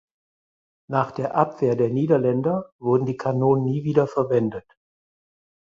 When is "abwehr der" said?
1.35-1.91